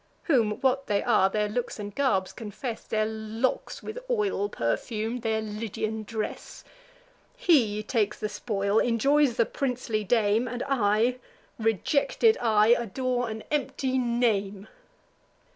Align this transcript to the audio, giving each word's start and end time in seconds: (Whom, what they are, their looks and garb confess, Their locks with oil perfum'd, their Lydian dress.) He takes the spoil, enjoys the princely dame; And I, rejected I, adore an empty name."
(Whom, 0.23 0.53
what 0.61 0.87
they 0.87 1.03
are, 1.03 1.29
their 1.29 1.47
looks 1.47 1.77
and 1.77 1.93
garb 1.93 2.27
confess, 2.35 2.85
Their 2.85 3.05
locks 3.05 3.83
with 3.83 3.99
oil 4.09 4.49
perfum'd, 4.49 5.21
their 5.21 5.43
Lydian 5.43 6.05
dress.) 6.05 6.63
He 7.37 7.83
takes 7.83 8.17
the 8.19 8.27
spoil, 8.27 8.79
enjoys 8.79 9.37
the 9.37 9.45
princely 9.45 10.03
dame; 10.03 10.47
And 10.47 10.63
I, 10.67 11.19
rejected 11.59 12.35
I, 12.41 12.69
adore 12.69 13.29
an 13.29 13.43
empty 13.51 13.99
name." 13.99 14.67